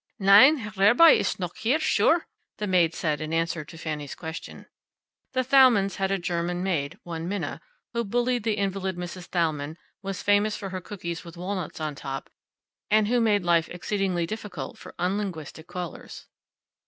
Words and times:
"Nein, 0.17 0.55
der 0.55 0.71
Herr 0.71 0.83
Rabbi 0.95 1.11
ist 1.11 1.39
noch 1.39 1.55
hier 1.55 1.77
sure," 1.79 2.25
the 2.57 2.65
maid 2.65 2.95
said 2.95 3.21
in 3.21 3.31
answer 3.31 3.63
to 3.63 3.77
Fanny's 3.77 4.15
question. 4.15 4.65
The 5.33 5.43
Thalmann's 5.43 5.97
had 5.97 6.09
a 6.09 6.17
German 6.17 6.63
maid 6.63 6.97
one 7.03 7.27
Minna 7.29 7.61
who 7.93 8.03
bullied 8.03 8.41
the 8.41 8.57
invalid 8.57 8.95
Mrs. 8.97 9.27
Thalmann, 9.27 9.77
was 10.01 10.23
famous 10.23 10.57
for 10.57 10.69
her 10.69 10.81
cookies 10.81 11.23
with 11.23 11.37
walnuts 11.37 11.79
on 11.79 11.93
the 11.93 12.01
top, 12.01 12.31
and 12.89 13.09
who 13.09 13.21
made 13.21 13.43
life 13.43 13.69
exceedingly 13.69 14.25
difficult 14.25 14.79
for 14.79 14.95
unlinguistic 14.97 15.67
callers. 15.67 16.25